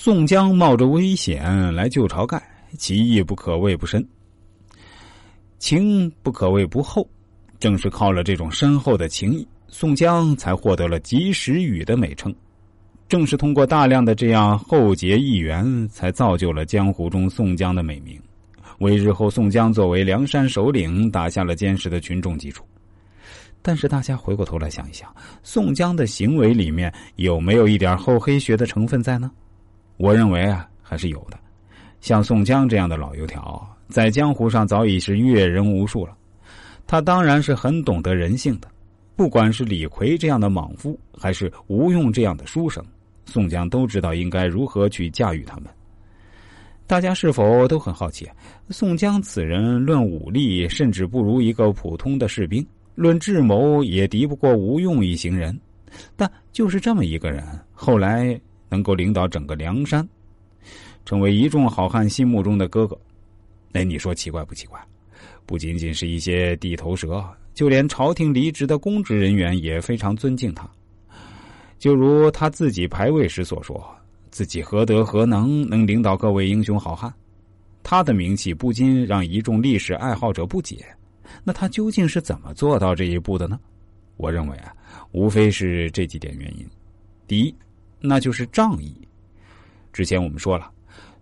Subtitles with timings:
[0.00, 2.40] 宋江冒着危险来救晁盖，
[2.78, 4.06] 其意不可谓不深，
[5.58, 7.04] 情不可谓不厚。
[7.58, 12.32] 正是靠了这种深厚的情谊，宋江才获得了“及时雨”的美称。
[13.08, 18.16] 正是通过大量的这样厚结义缘，才造就了江湖中宋江的美名，
[18.78, 22.64] 为日后宋江作为梁山首领打下了坚实的群众基础。
[23.60, 25.12] 但是大家回过头来想一想，
[25.42, 29.28] 宋江的行为里面有没有一点厚黑学的成分在呢？
[29.98, 31.38] 我认为啊，还是有的。
[32.00, 36.16] 像宋江这样的老油条，在江湖上早已是阅人无数了。
[36.86, 38.68] 他当然是很懂得人性的，
[39.16, 42.82] 不管是李逵这样的莽夫，还是吴用这样的书生，
[43.26, 45.64] 宋江都知道应该如何去驾驭他们。
[46.86, 48.26] 大家是否都很好奇，
[48.70, 55.60] 宋江此人论武力甚至不如一个普通的士兵，论智谋也敌不过吴用一行人，
[56.16, 60.06] 但就是这么一个人，后来能够领导整个梁山，
[61.04, 62.98] 成为一众好汉心目中的哥哥，
[63.72, 64.80] 哎，你说奇怪不奇怪？
[65.46, 70.68] 不仅仅是一些地头蛇，就连朝廷离职的公职人员也非常尊敬他。
[71.78, 73.82] 就如他自己排位时所说
[74.30, 77.12] ：“自己何德何能，能领导各位英雄好汉？”
[77.82, 80.84] 他的名气不禁让一众历史爱好者不解。
[81.44, 83.58] 那他究竟是怎么做到这一步的呢？
[84.16, 84.74] 我认为啊，
[85.12, 86.66] 无非是这几点原因。
[87.26, 87.54] 第一，
[88.00, 88.94] 那就是仗义。
[89.92, 90.70] 之前我们说了，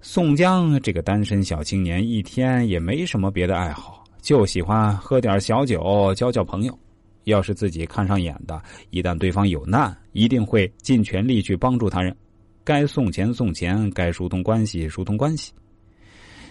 [0.01, 4.05] 宋江这个单身小青年，一天也没什么别的爱好。
[4.21, 6.79] 就喜欢喝点小酒，交交朋友。
[7.25, 12.17] 要是自己看上眼的，一旦对方有难，一定会尽全力去帮助他人。
[12.63, 15.53] 该送钱送钱，该疏通关系疏通关系。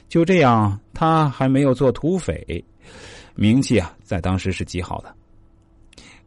[0.10, 2.64] 就这样，他还没有做土匪，
[3.36, 5.16] 名气啊，在当时是极好的。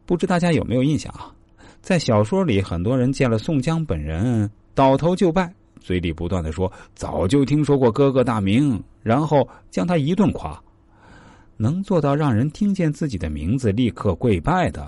[0.05, 1.33] 不知大家有没有印象啊？
[1.81, 10.61] 在小说里，很多人见了宋江本人，倒头就拜，嘴里不断的说：“早就听说过哥哥大名。”然后将他一顿夸。
[11.55, 14.87] 能做到让人听见自己的名字立刻跪拜的，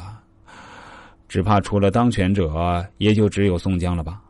[1.27, 4.21] 只怕除了当权者，也就只有宋江了吧？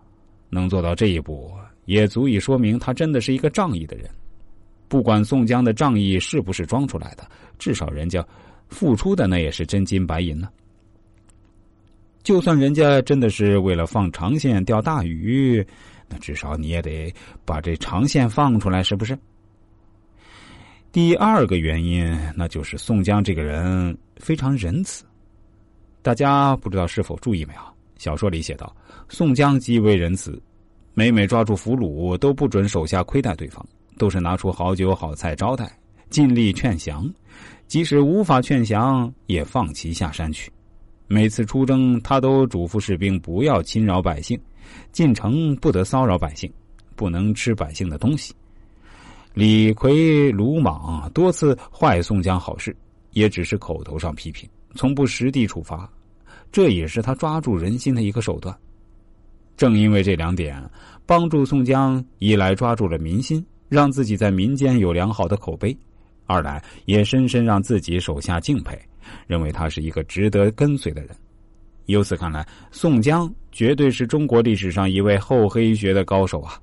[0.49, 1.51] 能做到这一步，
[1.85, 4.09] 也足以说明他真的是一个仗义的人。
[4.87, 7.27] 不管宋江的仗义是不是装出来的，
[7.57, 8.25] 至少人家
[8.69, 10.49] 付出的那也是真金白银呢。
[12.23, 15.65] 就算人家真的是为了放长线钓大鱼，
[16.07, 17.13] 那至少你也得
[17.45, 19.17] 把这长线放出来，是不是？
[20.91, 25.03] 第二个原因，那就是宋江这个人非常仁慈。
[26.01, 27.61] 大家不知道是否注意没有？
[27.97, 28.75] 小说里写道，
[29.07, 30.41] 宋江极为仁慈，
[30.93, 33.65] 每每抓住俘虏，都不准手下亏待对方，
[33.97, 35.71] 都是拿出好酒好菜招待，
[36.09, 37.07] 尽力劝降。
[37.67, 40.51] 即使无法劝降，也放其下山去。
[41.11, 44.39] 每次出征，他都嘱咐士兵不要侵扰百姓，
[44.93, 46.49] 进城不得骚扰百姓，
[46.95, 48.33] 不能吃百姓的东西。
[49.33, 52.73] 李逵鲁莽多次坏宋江好事，
[53.11, 55.91] 也只是口头上批评，从不实地处罚，
[56.49, 58.57] 这也是他抓住人心的一个手段。
[59.57, 60.63] 正因为这两点，
[61.05, 65.75] 帮助宋江一来抓住了民心，让自己在民间有良好的口碑；
[66.25, 68.79] 二来也深深让自己手下敬佩，
[69.27, 71.15] 认为他是一个值得跟随的人。
[71.87, 76.59] 由此看来，宋江绝对是中国历史上一位厚黑学的高手啊！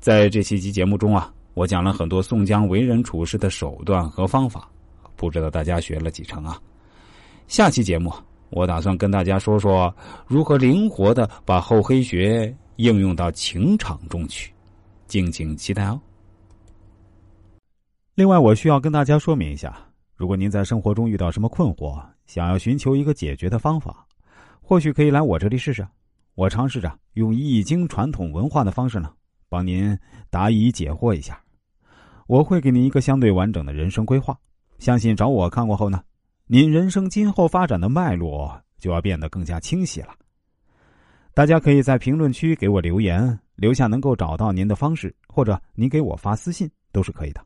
[0.00, 4.68] 在这期集节目中啊，我讲了很多宋江为人处事的手段和方法，
[5.16, 6.60] 不知道大家学了几成啊？
[7.46, 8.12] 下期节目
[8.50, 9.94] 我打算跟大家说说
[10.26, 14.52] 如何灵活的把厚黑学应用到情场中去，
[15.06, 16.00] 敬请期待哦。
[18.14, 19.76] 另外，我需要跟大家说明一下，
[20.16, 24.06] 如果您在生活中遇到什么困惑，想要寻求一个解决的方法，
[24.60, 25.86] 或许可以来我这里试试。
[26.34, 29.12] 我尝试着用易经传统文化的方式呢。
[29.48, 29.96] 帮您
[30.30, 31.40] 答疑解惑一下，
[32.26, 34.36] 我会给您一个相对完整的人生规划。
[34.80, 36.02] 相信找我看过后呢，
[36.46, 40.08] 您人生今后发展的脉络就要变得更加清晰了。
[41.34, 47.40] 大家可以在评论区给我留言，留下能够找到您的方式，或者您给我发私信都是可以的。